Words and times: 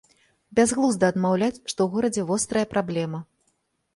Бязглузда 0.59 1.09
адмаўляць, 1.13 1.59
што 1.71 1.75
ў 1.83 1.87
горадзе 1.95 2.25
вострая 2.29 2.63
праблема. 2.75 3.23